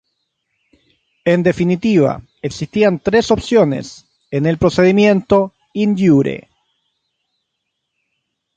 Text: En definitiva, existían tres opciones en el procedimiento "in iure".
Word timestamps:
En 1.25 1.43
definitiva, 1.43 2.23
existían 2.41 2.97
tres 3.01 3.29
opciones 3.29 4.07
en 4.31 4.47
el 4.47 4.57
procedimiento 4.57 5.53
"in 5.75 5.95
iure". 5.95 6.49